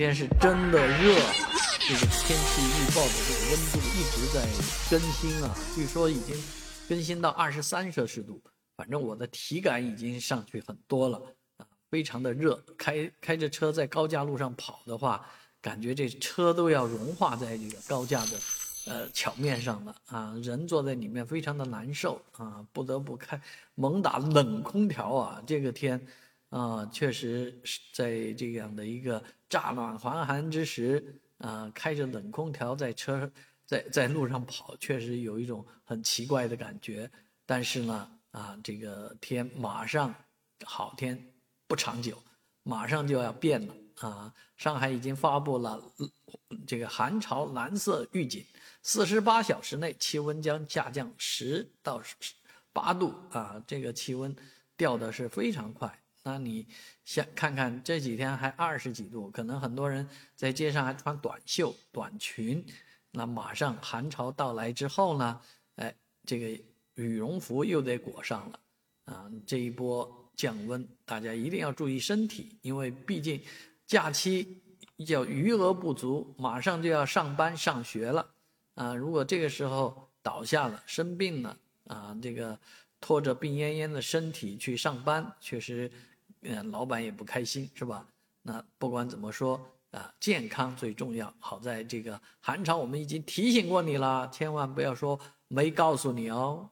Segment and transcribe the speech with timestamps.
[0.00, 1.14] 天是真的热，
[1.78, 4.40] 这个天气预报的这个温度一直在
[4.88, 6.34] 更新啊，据说已经
[6.88, 8.42] 更新到二十三摄氏度，
[8.78, 11.20] 反正我的体感已经上去很多了
[11.58, 12.58] 啊，非常的热。
[12.78, 15.22] 开开着车在高架路上跑的话，
[15.60, 18.38] 感觉这车都要融化在这个高架的
[18.86, 23.38] 呃桥面上了啊，人坐在里面非常的难受啊，不得不开
[23.74, 26.00] 猛打冷空调啊，这个天。
[26.50, 33.30] 啊，确实是在这样的一个乍暖还寒之时，啊，开着冷空调在车
[33.66, 37.10] 在在路上跑，确实有一种很奇怪的感觉。
[37.46, 40.14] 但是呢，啊，这个天马上
[40.64, 41.32] 好天
[41.66, 42.20] 不长久，
[42.64, 44.34] 马上就要变了啊！
[44.56, 45.80] 上海已经发布了
[46.66, 48.44] 这个寒潮蓝色预警，
[48.82, 52.02] 四十八小时内气温将下降十到
[52.72, 53.62] 八度啊！
[53.66, 54.34] 这个气温
[54.76, 56.02] 掉的是非常快。
[56.22, 56.66] 那你
[57.04, 60.06] 想看看这几天还二十几度，可能很多人
[60.36, 62.64] 在街上还穿短袖短裙。
[63.10, 65.40] 那马上寒潮到来之后呢？
[65.76, 65.92] 哎，
[66.24, 66.62] 这个
[66.94, 68.60] 羽绒服又得裹上了
[69.06, 69.28] 啊！
[69.46, 73.40] 这一波降温，大家一定要注意身体，因为毕竟
[73.86, 74.62] 假期
[75.06, 78.30] 叫余额不足，马上就要上班上学了
[78.74, 78.94] 啊！
[78.94, 82.56] 如果这个时候倒下了、生病了啊，这个
[83.00, 85.90] 拖着病恹恹的身体去上班，确实。
[86.42, 88.06] 嗯，老板也不开心，是吧？
[88.42, 89.60] 那不管怎么说
[89.90, 91.32] 啊，健康最重要。
[91.38, 95.18] 好在这个寒潮，我们已经提醒过你了，千万不要说
[95.48, 96.70] 没告诉你哦。